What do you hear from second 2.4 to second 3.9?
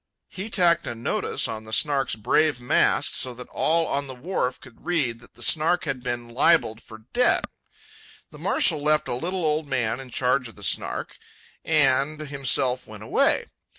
mast so that all